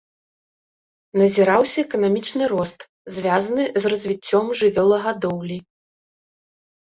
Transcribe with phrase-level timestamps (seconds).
[1.21, 2.79] Назіраўся эканамічны рост,
[3.17, 5.59] звязаны з развіццём жывёлагадоўлі.